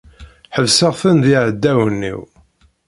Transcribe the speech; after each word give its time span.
Ḥesbeɣ-ten 0.55 1.17
d 1.25 1.27
iɛdawen-iw. 1.33 2.19